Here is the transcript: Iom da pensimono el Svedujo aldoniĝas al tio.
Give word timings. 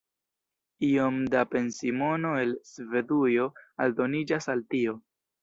Iom 0.87 1.19
da 1.35 1.43
pensimono 1.51 2.31
el 2.45 2.57
Svedujo 2.71 3.47
aldoniĝas 3.87 4.53
al 4.57 4.67
tio. 4.77 4.99